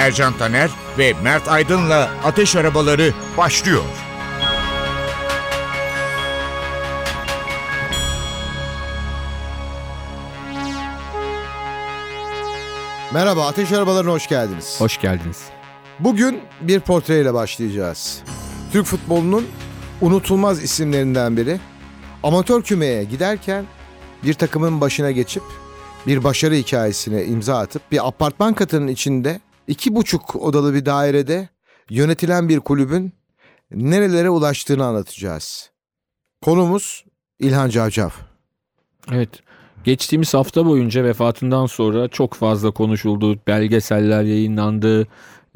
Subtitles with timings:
[0.00, 3.84] Ercan Taner ve Mert Aydın'la Ateş Arabaları başlıyor.
[13.14, 14.76] Merhaba, Ateş Arabalarına hoş geldiniz.
[14.78, 15.42] Hoş geldiniz.
[15.98, 18.22] Bugün bir portreyle başlayacağız.
[18.72, 19.46] Türk futbolunun
[20.00, 21.60] unutulmaz isimlerinden biri.
[22.22, 23.64] Amatör kümeye giderken
[24.24, 25.42] bir takımın başına geçip
[26.06, 31.48] bir başarı hikayesine imza atıp bir apartman katının içinde iki buçuk odalı bir dairede
[31.90, 33.12] yönetilen bir kulübün
[33.70, 35.70] nerelere ulaştığını anlatacağız.
[36.42, 37.04] Konumuz
[37.38, 38.10] İlhan Cavcav.
[39.12, 39.28] Evet.
[39.84, 43.38] Geçtiğimiz hafta boyunca vefatından sonra çok fazla konuşuldu.
[43.46, 45.06] Belgeseller yayınlandı.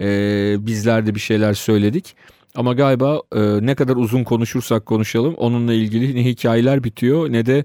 [0.00, 2.16] Ee, bizler de bir şeyler söyledik.
[2.54, 7.64] Ama galiba e, ne kadar uzun konuşursak konuşalım onunla ilgili ne hikayeler bitiyor ne de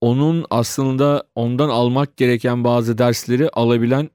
[0.00, 4.10] onun aslında ondan almak gereken bazı dersleri alabilen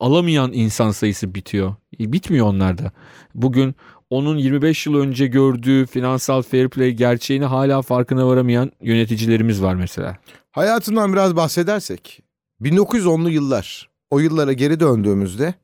[0.00, 1.74] alamayan insan sayısı bitiyor.
[2.00, 2.92] E, bitmiyor onlarda.
[3.34, 3.74] Bugün
[4.10, 10.16] onun 25 yıl önce gördüğü finansal fair play gerçeğini hala farkına varamayan yöneticilerimiz var mesela.
[10.50, 12.22] Hayatından biraz bahsedersek
[12.62, 15.54] 1910'lu yıllar o yıllara geri döndüğümüzde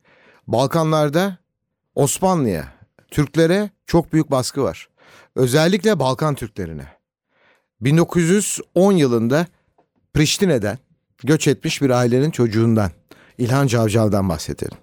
[0.47, 1.37] Balkanlarda
[1.95, 2.73] Osmanlı'ya,
[3.11, 4.89] Türklere çok büyük baskı var.
[5.35, 6.87] Özellikle Balkan Türklerine.
[7.81, 9.47] 1910 yılında
[10.13, 10.77] Priştine'den
[11.23, 12.91] göç etmiş bir ailenin çocuğundan
[13.37, 14.77] İlhan Cavcav'dan bahsedelim.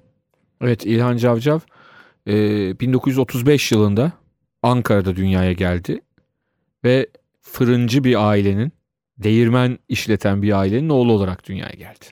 [0.60, 1.58] Evet İlhan Cavcav
[2.26, 4.12] e, 1935 yılında
[4.62, 6.00] Ankara'da dünyaya geldi
[6.84, 7.06] ve
[7.40, 8.72] fırıncı bir ailenin
[9.18, 12.04] değirmen işleten bir ailenin oğlu olarak dünyaya geldi.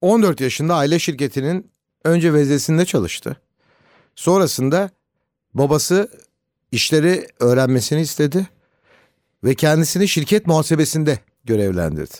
[0.00, 1.70] 14 yaşında aile şirketinin
[2.04, 3.36] önce veznesinde çalıştı.
[4.14, 4.90] Sonrasında
[5.54, 6.10] babası
[6.72, 8.46] işleri öğrenmesini istedi
[9.44, 12.14] ve kendisini şirket muhasebesinde görevlendirdi.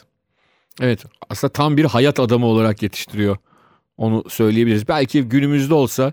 [0.80, 3.36] Evet aslında tam bir hayat adamı olarak yetiştiriyor.
[3.98, 4.88] Onu söyleyebiliriz.
[4.88, 6.12] Belki günümüzde olsa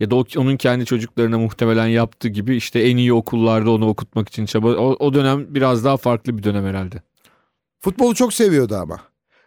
[0.00, 4.46] ya da onun kendi çocuklarına muhtemelen yaptığı gibi işte en iyi okullarda onu okutmak için
[4.46, 4.68] çaba.
[4.68, 7.02] O, o dönem biraz daha farklı bir dönem herhalde.
[7.80, 9.00] Futbolu çok seviyordu ama.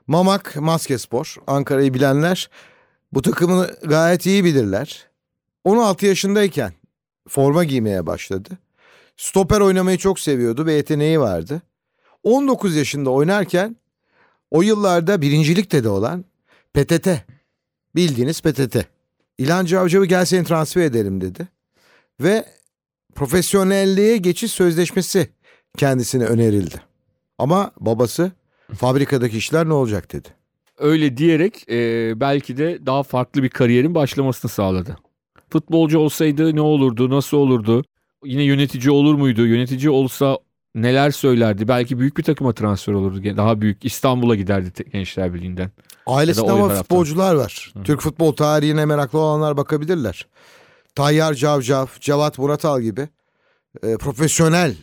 [0.07, 2.49] Mamak Maskespor, Ankara'yı bilenler
[3.13, 5.07] bu takımını gayet iyi bilirler.
[5.63, 6.73] 16 yaşındayken
[7.27, 8.49] forma giymeye başladı.
[9.17, 11.61] Stoper oynamayı çok seviyordu ve yeteneği vardı.
[12.23, 13.75] 19 yaşında oynarken
[14.51, 16.25] o yıllarda birincilikte de olan
[16.73, 17.07] PTT,
[17.95, 18.77] bildiğiniz PTT.
[19.37, 21.47] İlhan Cavcav'ı gel seni transfer edelim dedi.
[22.21, 22.45] Ve
[23.15, 25.29] profesyonelliğe geçiş sözleşmesi
[25.77, 26.81] kendisine önerildi.
[27.37, 28.31] Ama babası
[28.75, 30.27] fabrikadaki işler ne olacak dedi.
[30.77, 34.97] Öyle diyerek e, belki de daha farklı bir kariyerin başlamasını sağladı.
[35.49, 37.83] Futbolcu olsaydı ne olurdu, nasıl olurdu?
[38.25, 39.45] Yine yönetici olur muydu?
[39.45, 40.37] Yönetici olsa
[40.75, 41.67] neler söylerdi?
[41.67, 43.37] Belki büyük bir takıma transfer olurdu.
[43.37, 45.71] Daha büyük İstanbul'a giderdi Gençler Birliği'nden.
[46.05, 47.73] Ailesinde ama futbolcular var.
[47.73, 47.83] Hı.
[47.83, 50.27] Türk futbol tarihine meraklı olanlar bakabilirler.
[50.95, 53.09] Tayyar Cavcav, Cevat Muratal gibi
[53.83, 54.75] e, profesyonel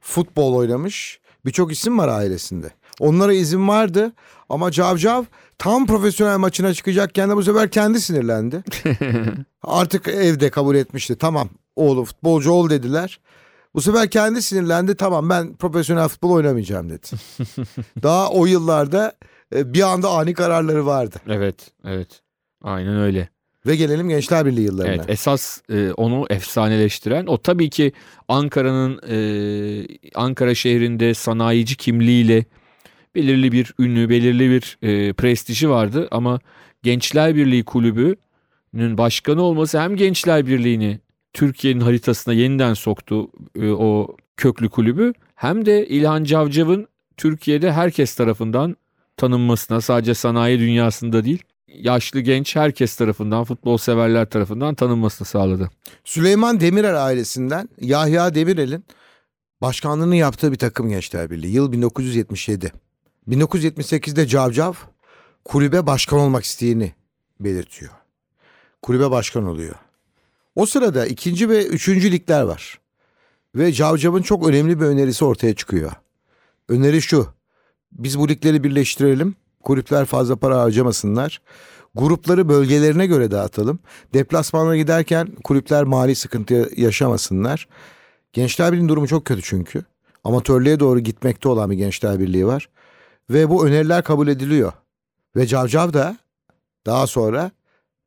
[0.00, 2.70] futbol oynamış birçok isim var ailesinde.
[3.00, 4.12] Onlara izin vardı
[4.48, 5.24] ama Cavcav
[5.58, 8.62] tam profesyonel maçına çıkacakken de bu sefer kendi sinirlendi.
[9.62, 11.16] Artık evde kabul etmişti.
[11.18, 13.20] Tamam oğlum futbolcu ol dediler.
[13.74, 14.94] Bu sefer kendi sinirlendi.
[14.94, 17.06] Tamam ben profesyonel futbol oynamayacağım dedi.
[18.02, 19.12] Daha o yıllarda
[19.54, 21.16] e, bir anda ani kararları vardı.
[21.28, 22.22] Evet, evet.
[22.62, 23.28] Aynen öyle.
[23.66, 24.94] Ve gelelim Gençler Birliği yıllarına.
[24.94, 27.92] Evet, esas e, onu efsaneleştiren o tabii ki
[28.28, 29.18] Ankara'nın e,
[30.14, 32.44] Ankara şehrinde sanayici kimliğiyle
[33.14, 36.40] belirli bir ünlü, belirli bir e, prestiji vardı ama
[36.82, 41.00] Gençler Birliği kulübünün başkanı olması hem Gençler Birliği'ni
[41.32, 48.76] Türkiye'nin haritasına yeniden soktu e, o köklü kulübü hem de İlhan Cavcav'ın Türkiye'de herkes tarafından
[49.16, 51.42] tanınmasına sadece sanayi dünyasında değil
[51.74, 55.70] yaşlı genç herkes tarafından futbol severler tarafından tanınmasını sağladı.
[56.04, 58.84] Süleyman Demirel ailesinden Yahya Demirel'in
[59.60, 61.54] başkanlığını yaptığı bir takım Gençler Birliği.
[61.54, 62.72] Yıl 1977.
[63.28, 64.72] 1978'de Cavcav
[65.44, 66.92] kulübe başkan olmak isteğini
[67.40, 67.92] belirtiyor.
[68.82, 69.74] Kulübe başkan oluyor.
[70.60, 72.80] O sırada ikinci ve üçüncü ligler var.
[73.54, 75.92] Ve Cavcav'ın çok önemli bir önerisi ortaya çıkıyor.
[76.68, 77.28] Öneri şu.
[77.92, 81.40] Biz bu ligleri birleştirelim Kulüpler fazla para harcamasınlar.
[81.94, 83.78] Grupları bölgelerine göre dağıtalım.
[84.14, 87.68] Deplasmanlara giderken kulüpler mali sıkıntı yaşamasınlar.
[88.32, 89.84] Gençler Birliği'nin durumu çok kötü çünkü.
[90.24, 92.68] Amatörlüğe doğru gitmekte olan bir Gençler Birliği var.
[93.30, 94.72] Ve bu öneriler kabul ediliyor.
[95.36, 96.18] Ve Cavcav da
[96.86, 97.50] daha sonra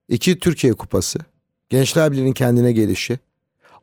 [0.09, 1.19] iki Türkiye Kupası,
[1.73, 3.19] Gençler Birliği'nin kendine gelişi,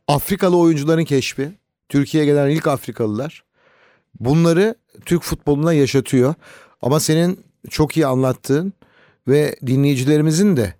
[0.07, 1.51] Afrikalı oyuncuların keşfi,
[1.89, 3.43] Türkiye'ye gelen ilk Afrikalılar
[4.19, 6.33] bunları Türk futboluna yaşatıyor.
[6.81, 7.39] Ama senin
[7.69, 8.73] çok iyi anlattığın
[9.27, 10.73] ve dinleyicilerimizin de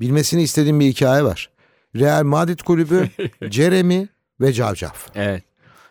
[0.00, 1.50] bilmesini istediğim bir hikaye var.
[1.96, 3.08] Real Madrid kulübü,
[3.50, 4.06] Jeremy
[4.40, 4.96] ve Cavcav.
[5.14, 5.42] Evet.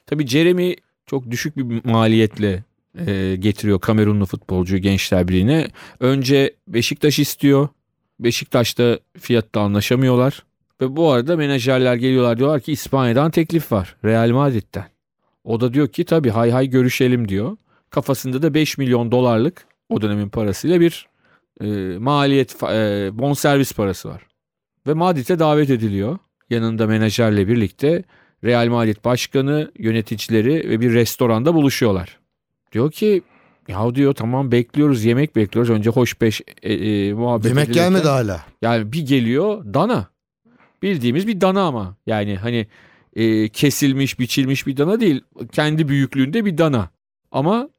[0.06, 0.76] Tabii Jeremy
[1.06, 2.64] çok düşük bir maliyetle
[3.08, 5.68] e, getiriyor Kamerunlu futbolcuyu Gençler Birliği'ne.
[6.00, 7.70] Önce Beşiktaş istiyor.
[8.20, 10.44] Beşiktaş'ta fiyatta anlaşamıyorlar.
[10.82, 13.96] Ve bu arada menajerler geliyorlar diyorlar ki İspanya'dan teklif var.
[14.06, 14.86] Real Madrid'den.
[15.44, 17.58] O da diyor ki tabii hay hay görüşelim diyor.
[17.90, 21.08] Kafasında da 5 milyon dolarlık o dönemin parasıyla bir
[21.62, 21.66] e,
[21.98, 24.22] maliyet e, bonservis parası var.
[24.88, 26.18] Ve Madrid'e davet ediliyor.
[26.50, 28.04] Yanında menajerle birlikte
[28.44, 32.20] Real Madrid başkanı, yöneticileri ve bir restoranda buluşuyorlar.
[32.72, 33.22] Diyor ki
[33.68, 35.70] ya diyor tamam bekliyoruz yemek bekliyoruz.
[35.70, 38.42] Önce hoş beş e, e, muhabbet Yemek edilirken- gelmedi hala.
[38.62, 40.08] Yani bir geliyor dana.
[40.86, 41.98] Bildiğimiz bir dana ama.
[42.06, 42.68] Yani hani
[43.16, 45.22] e, kesilmiş, biçilmiş bir dana değil.
[45.52, 46.90] Kendi büyüklüğünde bir dana.
[47.32, 47.70] Ama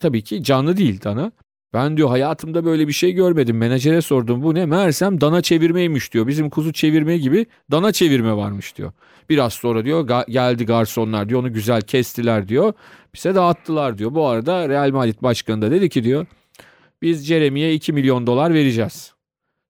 [0.00, 1.32] tabii ki canlı değil dana.
[1.74, 3.56] Ben diyor hayatımda böyle bir şey görmedim.
[3.56, 4.66] Menajere sordum bu ne?
[4.66, 6.26] Meğersem dana çevirmeymiş diyor.
[6.26, 8.92] Bizim kuzu çevirme gibi dana çevirme varmış diyor.
[9.30, 12.72] Biraz sonra diyor ga- geldi garsonlar diyor onu güzel kestiler diyor.
[13.14, 14.14] Bize dağıttılar diyor.
[14.14, 16.26] Bu arada Real Madrid başkanı da dedi ki diyor
[17.02, 19.14] biz Jeremy'ye 2 milyon dolar vereceğiz.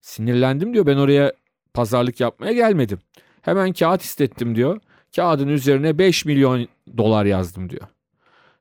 [0.01, 1.33] Sinirlendim diyor ben oraya
[1.75, 2.99] pazarlık yapmaya gelmedim.
[3.41, 4.79] Hemen kağıt istettim diyor.
[5.15, 6.67] Kağıdın üzerine 5 milyon
[6.97, 7.87] dolar yazdım diyor.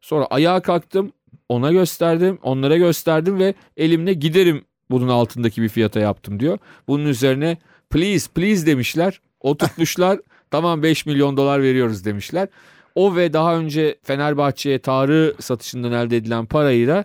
[0.00, 1.12] Sonra ayağa kalktım
[1.48, 6.58] ona gösterdim onlara gösterdim ve elimle giderim bunun altındaki bir fiyata yaptım diyor.
[6.88, 7.58] Bunun üzerine
[7.90, 9.20] please please demişler.
[9.40, 10.18] O tutmuşlar
[10.50, 12.48] tamam 5 milyon dolar veriyoruz demişler.
[12.94, 17.04] O ve daha önce Fenerbahçe'ye Tarık satışından elde edilen parayı da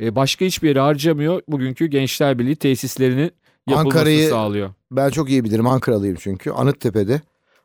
[0.00, 1.42] e, başka hiçbir yere harcamıyor.
[1.48, 3.32] Bugünkü Gençler Birliği tesislerinin
[3.68, 4.70] yapılmasını Ankara'yı- sağlıyor.
[4.90, 6.50] Ben çok iyi bilirim Ankaralıyım çünkü.
[6.50, 7.20] Anıttepe'de.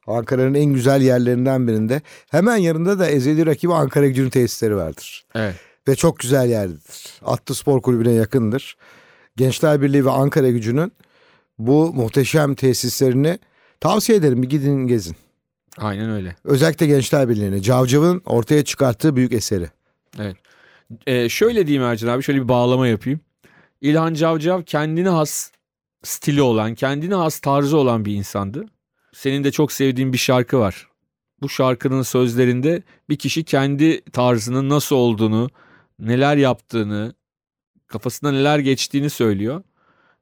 [0.08, 2.02] Ankara'nın en güzel yerlerinden birinde.
[2.32, 5.26] Hemen yanında da ezeli rakibi Ankara Gücü'nün tesisleri vardır.
[5.36, 5.56] Evet.
[5.88, 7.20] Ve çok güzel yerdedir.
[7.26, 8.78] Atlı Spor Kulübü'ne yakındır.
[9.38, 10.92] Gençler Birliği ve Ankara Gücü'nün
[11.60, 13.40] bu muhteşem tesislerini
[13.80, 14.44] tavsiye ederim.
[14.44, 15.16] Bir gidin gezin.
[15.78, 16.36] Aynen öyle.
[16.44, 17.62] Özellikle Gençler Birliği'ni.
[17.62, 19.70] Cavcav'ın ortaya çıkarttığı büyük eseri.
[21.08, 23.20] Ee, şöyle diyeyim Ercan abi şöyle bir bağlama yapayım.
[23.82, 25.52] İlhan Cavcav kendine has
[26.04, 28.66] stili olan, kendine has tarzı olan bir insandı.
[29.14, 30.88] Senin de çok sevdiğin bir şarkı var.
[31.42, 35.50] Bu şarkının sözlerinde bir kişi kendi tarzının nasıl olduğunu,
[36.00, 37.14] neler yaptığını,
[37.88, 39.64] kafasında neler geçtiğini söylüyor.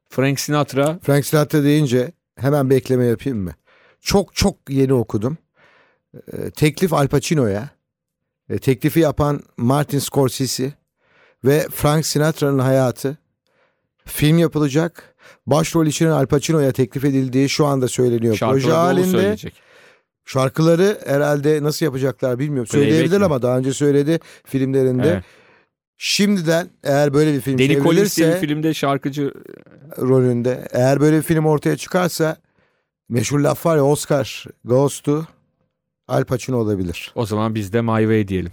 [0.08, 3.54] Frank Sinatra Frank Sinatra deyince hemen bir ekleme yapayım mı?
[4.00, 5.38] Çok çok yeni okudum.
[6.14, 7.70] Ee, teklif Al Pacino'ya.
[8.48, 10.72] E, teklifi yapan Martin Scorsese
[11.44, 13.16] ve Frank Sinatra'nın hayatı
[14.04, 15.15] film yapılacak.
[15.46, 18.36] Başrol için Al Pacino'ya teklif edildiği şu anda söyleniyor.
[18.38, 19.54] Proje şarkıları dolu halinde söyleyecek.
[20.24, 22.68] şarkıları herhalde nasıl yapacaklar bilmiyorum.
[22.70, 23.24] Playback Söyleyebilir mi?
[23.24, 25.08] ama daha önce söyledi filmlerinde.
[25.08, 25.24] Evet.
[25.98, 29.32] Şimdiden eğer böyle bir film Danny Collins diye bir filmde şarkıcı
[29.98, 32.36] rolünde eğer böyle bir film ortaya çıkarsa
[33.08, 35.24] meşhur laf var ya Oscar goes to
[36.08, 37.12] Al Pacino olabilir.
[37.14, 38.52] o zaman biz de My Way diyelim.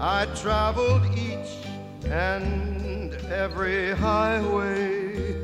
[0.00, 1.56] I traveled each
[2.04, 5.34] and every highway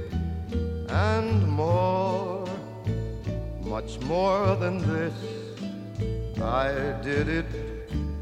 [0.88, 2.46] and more,
[3.62, 5.14] much more than this.
[6.40, 6.70] I
[7.02, 7.46] did it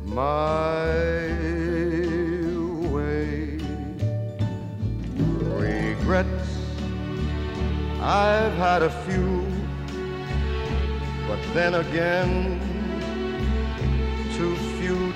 [0.06, 0.86] my
[2.88, 3.58] way.
[5.60, 6.48] Regrets,
[8.00, 9.46] I've had a few,
[11.28, 12.58] but then again,
[14.34, 14.71] too few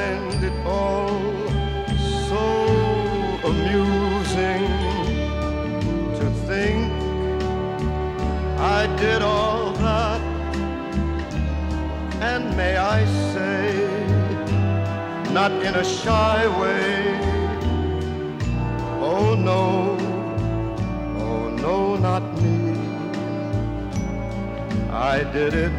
[0.00, 1.20] find it all
[2.28, 2.44] so
[3.50, 4.64] amusing
[6.18, 6.90] to think
[8.78, 10.20] I did all that.
[12.30, 13.00] And may I
[13.32, 13.64] say,
[15.38, 16.92] not in a shy way,
[19.10, 19.64] oh no,
[21.26, 22.58] oh no, not me.
[24.90, 25.72] I did it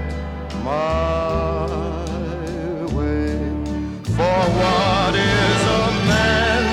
[0.64, 1.91] my.
[4.22, 6.64] For what is a man?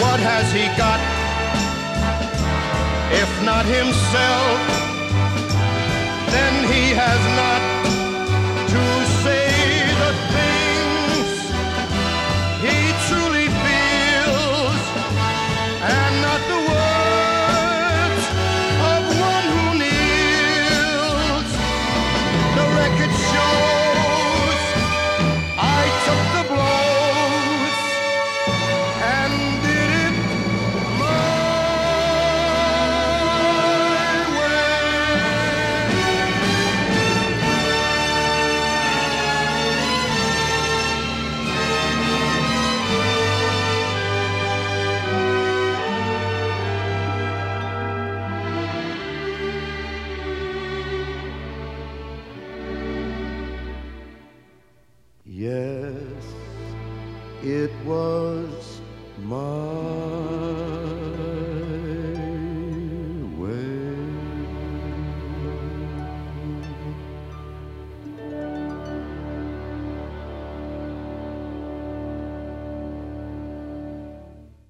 [0.00, 1.00] What has he got?
[3.22, 4.56] If not himself,
[6.32, 7.75] then he has not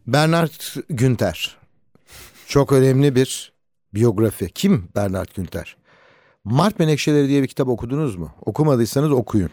[0.07, 0.51] Bernard
[0.89, 1.57] Günter.
[2.49, 3.53] Çok önemli bir
[3.95, 4.49] biyografi.
[4.49, 5.77] Kim Bernard Günter?
[6.45, 8.35] Mart Menekşeleri diye bir kitap okudunuz mu?
[8.45, 9.51] Okumadıysanız okuyun.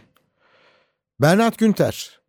[1.22, 2.20] Bernard Günter,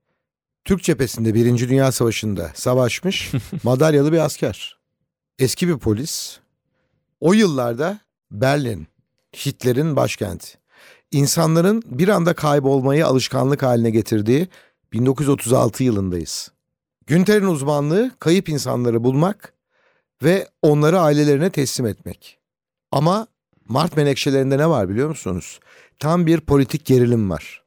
[0.64, 4.78] Türk cephesinde Birinci Dünya Savaşı'nda savaşmış madalyalı bir asker.
[5.38, 6.38] Eski bir polis.
[7.20, 7.98] O yıllarda
[8.30, 8.86] Berlin,
[9.36, 10.58] Hitler'in başkenti.
[11.10, 14.48] İnsanların bir anda kaybolmayı alışkanlık haline getirdiği
[14.92, 16.53] 1936 yılındayız.
[17.06, 19.52] Günter'in uzmanlığı kayıp insanları bulmak
[20.23, 22.38] ve onları ailelerine teslim etmek.
[22.92, 23.26] Ama
[23.68, 25.61] Mart menekşelerinde ne var biliyor musunuz?
[25.99, 27.62] Tam bir politik gerilim var.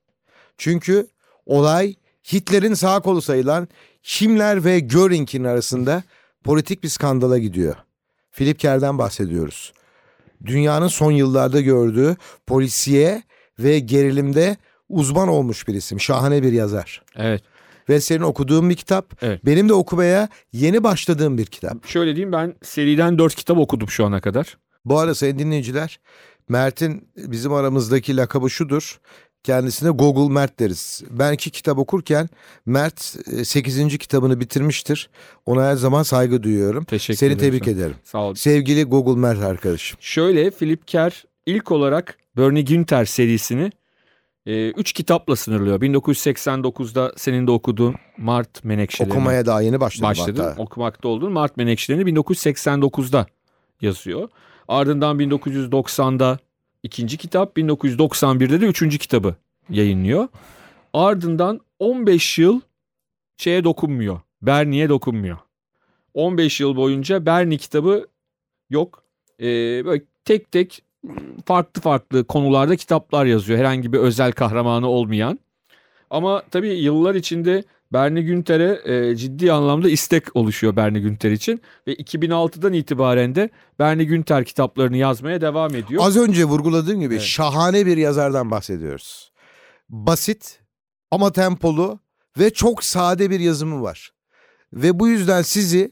[0.58, 1.08] Çünkü
[1.46, 1.96] olay
[2.34, 3.68] Hitler'in sağ kolu sayılan
[4.04, 6.04] Himmler ve Göring'in arasında
[6.44, 7.76] politik bir skandala gidiyor.
[8.32, 9.74] Philip Kerr'den bahsediyoruz.
[10.46, 12.16] Dünyanın son yıllarda gördüğü
[12.48, 13.24] polisiye
[13.60, 14.58] ve gerilimde
[14.90, 16.00] uzman olmuş bir isim.
[16.00, 17.04] Şahane bir yazar.
[17.16, 17.44] Evet.
[17.90, 19.14] Ve senin okuduğun bir kitap.
[19.22, 19.46] Evet.
[19.46, 21.86] Benim de okumaya yeni başladığım bir kitap.
[21.88, 24.58] Şöyle diyeyim ben seriden 4 kitap okudum şu ana kadar.
[24.86, 26.00] Bu arada sayın dinleyiciler
[26.50, 29.00] Mert'in bizim aramızdaki lakabı şudur.
[29.44, 31.04] Kendisine Google Mert deriz.
[31.10, 32.30] Ben iki kitap okurken
[32.66, 33.00] Mert
[33.44, 33.98] 8.
[33.98, 35.10] kitabını bitirmiştir.
[35.46, 36.84] Ona her zaman saygı duyuyorum.
[36.84, 37.96] Teşekkür Seni ederim tebrik ederim.
[38.04, 38.34] Sağ ol.
[38.34, 39.98] Sevgili Google Mert arkadaşım.
[40.02, 43.72] Şöyle Philip Kerr ilk olarak Bernie Günther serisini
[44.52, 45.82] 3 kitapla sınırlıyor.
[45.82, 49.12] 1989'da senin de okuduğun Mart Menekşeleri.
[49.14, 50.42] Okumaya daha yeni başladım başladı.
[50.44, 50.62] hatta.
[50.62, 53.26] Okumakta olduğun Mart Menekşelerini 1989'da
[53.82, 54.30] yazıyor.
[54.68, 56.40] Ardından 1990'da
[56.84, 59.36] ikinci kitap, 1991'de de üçüncü kitabı
[59.70, 60.28] yayınlıyor.
[60.94, 62.62] Ardından 15 yıl
[63.38, 64.20] şeye dokunmuyor.
[64.42, 65.38] Bernie'ye dokunmuyor.
[66.14, 68.08] 15 yıl boyunca Bernie kitabı
[68.70, 69.04] yok.
[69.40, 69.46] e,
[69.86, 70.84] böyle tek tek
[71.46, 73.60] farklı farklı konularda kitaplar yazıyor.
[73.60, 75.40] Herhangi bir özel kahramanı olmayan.
[76.10, 77.64] Ama tabii yıllar içinde
[77.94, 81.62] Bernie Günter'e e, ciddi anlamda istek oluşuyor Bernie Günter için.
[81.88, 83.50] Ve 2006'dan itibaren de
[83.80, 86.04] Bernie Günter kitaplarını yazmaya devam ediyor.
[86.06, 87.24] Az önce vurguladığım gibi Evet.
[87.24, 89.32] şahane bir yazardan bahsediyoruz.
[89.90, 90.60] Basit
[91.12, 92.00] ama tempolu
[92.40, 94.12] ve çok sade bir yazımı var.
[94.74, 95.92] Ve bu yüzden sizi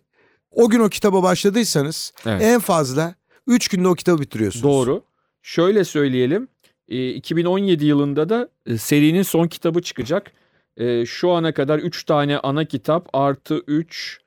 [0.52, 2.42] o gün o kitaba başladıysanız Evet.
[2.42, 3.16] en fazla
[3.48, 4.64] 3 günde o kitabı bitiriyorsunuz.
[4.64, 5.04] Doğru.
[5.42, 6.48] Şöyle söyleyelim.
[6.90, 10.32] e, 2017 yılında da e, serinin son kitabı çıkacak.
[10.78, 14.20] E, Şu ana kadar 3 tane ana kitap artı 3,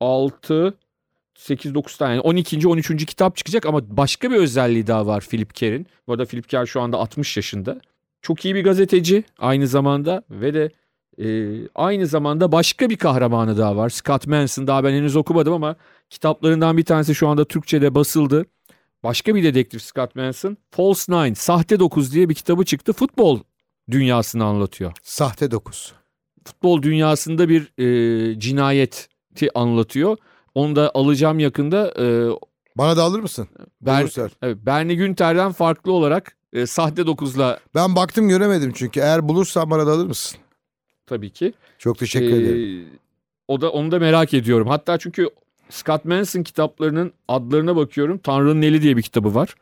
[0.00, 0.74] 6,
[1.34, 2.10] 8, 9 tane.
[2.12, 2.68] Yani 12.
[2.68, 3.06] 13.
[3.06, 5.86] kitap çıkacak ama başka bir özelliği daha var Philip Kerr'in.
[6.06, 7.80] Bu arada Philip Kerr şu anda 60 yaşında.
[8.22, 10.70] Çok iyi bir gazeteci aynı zamanda ve de
[11.24, 11.26] e,
[11.74, 13.88] aynı zamanda başka bir kahramanı daha var.
[13.88, 15.76] Scott Manson daha ben henüz okumadım ama
[16.10, 18.46] kitaplarından bir tanesi şu anda Türkçe'de basıldı.
[19.04, 20.56] Başka bir dedektif Scott Manson.
[20.70, 22.92] False Nine, Sahte Dokuz diye bir kitabı çıktı.
[22.92, 23.40] Futbol
[23.90, 24.92] dünyasını anlatıyor.
[25.02, 25.92] Sahte 9.
[26.44, 29.08] Futbol dünyasında bir e, cinayeti
[29.54, 30.16] anlatıyor.
[30.54, 31.94] Onu da alacağım yakında.
[31.98, 32.04] E,
[32.76, 33.48] Bana da alır mısın?
[33.80, 34.06] Ber,
[34.42, 39.00] evet, Bernie Günter'den farklı olarak e, Sahte Dokuz'la Ben baktım göremedim çünkü.
[39.00, 40.38] Eğer bulursan bana da alır mısın?
[41.06, 41.52] tabii ki.
[41.78, 42.88] Çok teşekkür Ee, ederim.
[43.48, 44.68] O da onu da merak ediyorum.
[44.68, 45.28] Hatta çünkü
[45.70, 48.18] Scott Manson kitaplarının adlarına bakıyorum.
[48.18, 49.54] Tanrı'nın Eli diye bir kitabı var.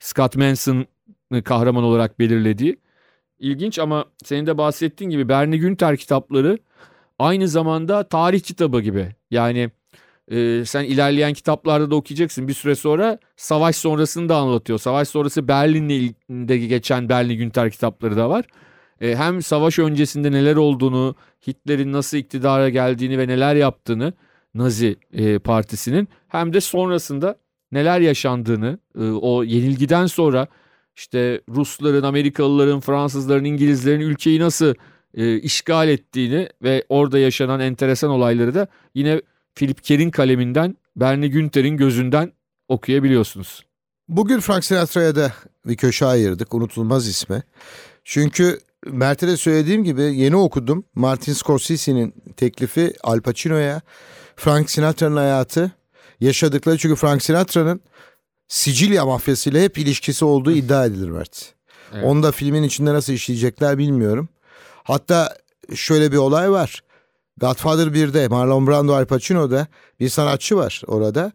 [0.00, 2.76] Scott Manson'ı kahraman olarak belirlediği.
[3.38, 6.58] İlginç ama senin de bahsettiğin gibi Bernie Günter kitapları
[7.18, 9.08] aynı zamanda tarih kitabı gibi.
[9.30, 9.70] Yani
[10.30, 12.48] e, sen ilerleyen kitaplarda da okuyacaksın.
[12.48, 14.78] Bir süre sonra savaş sonrasını da anlatıyor.
[14.78, 18.44] Savaş sonrası Berlin'de geçen Bernie Günter kitapları da var.
[19.00, 21.14] E, hem savaş öncesinde neler olduğunu,
[21.46, 24.12] Hitler'in nasıl iktidara geldiğini ve neler yaptığını
[24.54, 27.38] Nazi e, partisinin hem de sonrasında
[27.72, 30.46] neler yaşandığını e, o yenilgiden sonra
[30.96, 34.74] işte Rusların, Amerikalıların, Fransızların, İngilizlerin ülkeyi nasıl
[35.14, 39.22] e, işgal ettiğini ve orada yaşanan enteresan olayları da yine
[39.54, 42.32] Philip Kerr'in kaleminden Bernie Günter'in gözünden
[42.68, 43.64] okuyabiliyorsunuz.
[44.08, 45.32] Bugün Frank Sinatra'ya da
[45.66, 46.54] bir köşe ayırdık.
[46.54, 47.42] Unutulmaz ismi.
[48.04, 50.84] Çünkü Mert'e de söylediğim gibi yeni okudum.
[50.94, 53.80] Martin Scorsese'nin teklifi Al Pacino'ya.
[54.36, 55.72] Frank Sinatra'nın hayatı.
[56.20, 57.80] Yaşadıkları çünkü Frank Sinatra'nın
[58.48, 61.54] Sicilya mafyasıyla hep ilişkisi olduğu iddia edilir Mert.
[61.94, 62.04] Evet.
[62.04, 64.28] Onu da filmin içinde nasıl işleyecekler bilmiyorum.
[64.84, 65.36] Hatta
[65.74, 66.80] şöyle bir olay var.
[67.40, 69.66] Godfather 1'de Marlon Brando Al Pacino'da
[70.00, 71.32] bir sanatçı var orada.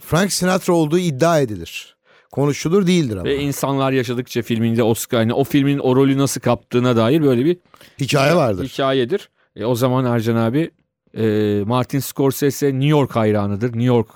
[0.00, 1.96] Frank Sinatra olduğu iddia edilir.
[2.32, 3.24] Konuşulur değildir ama.
[3.24, 7.56] Ve insanlar yaşadıkça filminde Oscar, yani o filmin o rolü nasıl kaptığına dair böyle bir
[8.00, 8.64] Hikaye vardır.
[8.64, 9.28] hikayedir.
[9.56, 10.70] E, o zaman Ercan abi
[11.16, 13.68] e, Martin Scorsese New York hayranıdır.
[13.68, 14.08] New York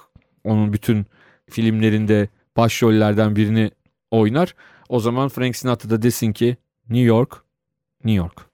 [0.44, 1.06] onun bütün
[1.50, 3.70] filmlerinde başrollerden birini
[4.10, 4.54] oynar.
[4.88, 6.56] O zaman Frank Sinatra da desin ki
[6.88, 7.32] New York,
[8.04, 8.53] New York.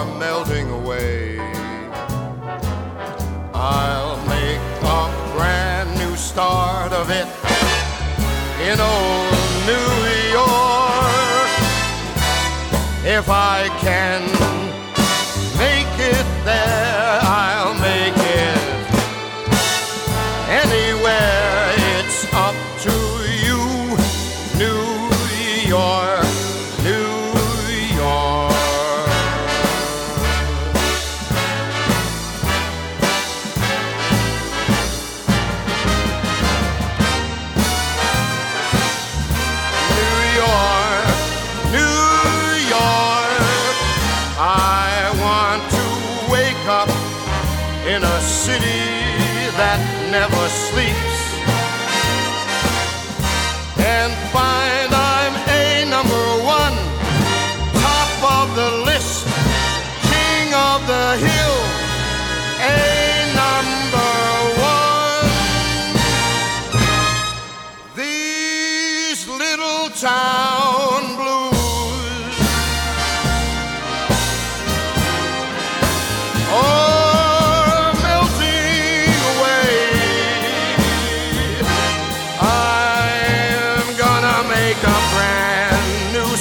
[0.00, 1.38] are melting away.
[3.52, 4.62] I'll make
[4.98, 5.02] a
[5.34, 7.28] brand new start of it
[8.66, 9.32] in old
[9.70, 9.90] New
[10.40, 11.50] York.
[13.04, 14.39] If I can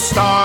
[0.10, 0.38] star.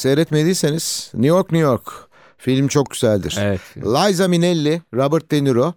[0.00, 1.92] Seyretmediyseniz New York New York
[2.38, 3.36] film çok güzeldir.
[3.40, 3.60] Evet.
[3.76, 5.74] Liza Minnelli, Robert De Niro.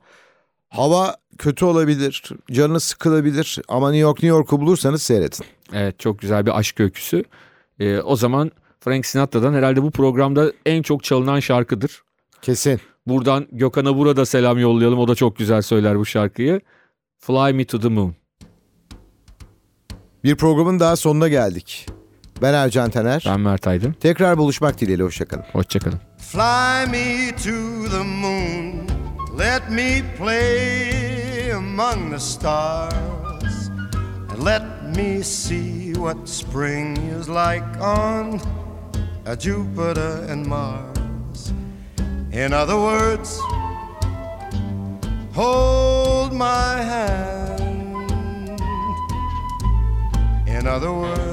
[0.69, 5.45] Hava kötü olabilir, canınız sıkılabilir ama New York New York'u bulursanız seyredin.
[5.73, 7.23] Evet çok güzel bir aşk öyküsü.
[7.79, 12.03] Ee, o zaman Frank Sinatra'dan herhalde bu programda en çok çalınan şarkıdır.
[12.41, 12.81] Kesin.
[13.07, 14.99] Buradan Gökhan'a burada selam yollayalım.
[14.99, 16.61] O da çok güzel söyler bu şarkıyı.
[17.19, 18.15] Fly Me to the Moon.
[20.23, 21.87] Bir programın daha sonuna geldik.
[22.41, 23.23] Ben Ercan Taner.
[23.25, 23.91] Ben Mert Aydın.
[23.93, 25.43] Tekrar buluşmak dileğiyle hoşçakalın.
[25.53, 25.99] Hoşçakalın.
[26.17, 28.73] Fly me to the moon.
[29.39, 33.69] Let me play among the stars.
[34.31, 34.61] And let
[34.97, 38.39] me see what spring is like on
[39.25, 41.51] a Jupiter and Mars.
[42.33, 43.39] In other words,
[45.35, 47.59] hold my hand.
[50.47, 51.32] In other words,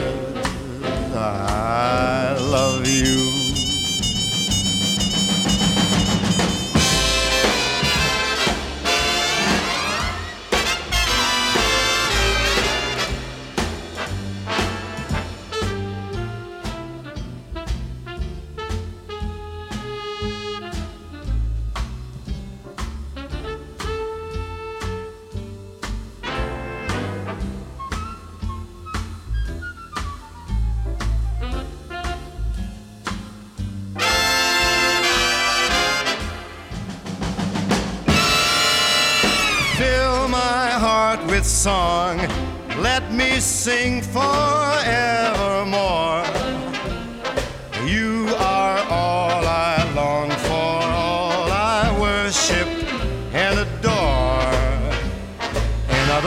[1.23, 2.70] I love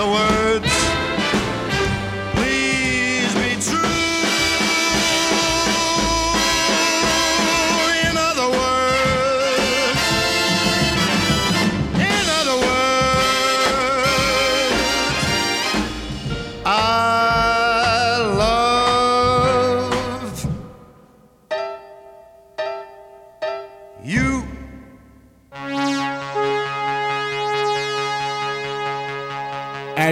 [0.05, 0.34] In other